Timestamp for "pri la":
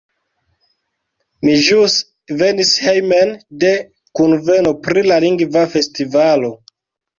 4.89-5.23